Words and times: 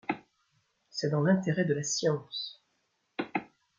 C’est 0.89 1.11
dans 1.11 1.21
l’intérêt 1.21 1.63
de 1.63 1.75
la 1.75 1.83
science! 1.83 2.65